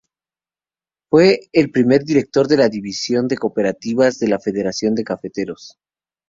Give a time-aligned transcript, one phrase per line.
[1.11, 5.77] Fue el primer director de la División de Cooperativas de la Federación de Cafeteros.